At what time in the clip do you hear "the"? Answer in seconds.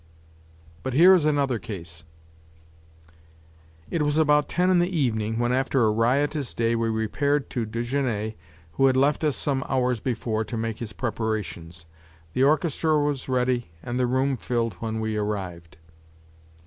4.79-4.89, 12.33-12.41, 13.99-14.07